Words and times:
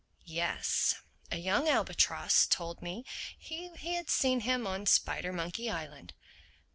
"Yes. 0.25 0.95
A 1.31 1.37
young 1.37 1.67
albatross 1.69 2.47
told 2.47 2.81
me 2.81 3.05
he 3.37 3.69
had 3.77 4.09
seen 4.09 4.39
him 4.39 4.65
on 4.65 4.87
Spidermonkey 4.87 5.69
Island?" 5.69 6.15